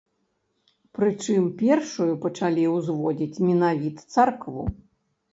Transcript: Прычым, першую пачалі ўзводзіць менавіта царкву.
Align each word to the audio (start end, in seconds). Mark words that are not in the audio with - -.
Прычым, 0.99 1.43
першую 1.59 2.07
пачалі 2.23 2.63
ўзводзіць 2.75 3.41
менавіта 3.49 4.01
царкву. 4.15 4.65